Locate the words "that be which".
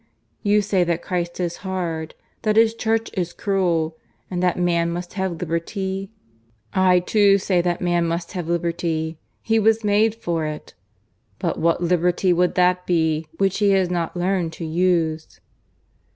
12.55-13.59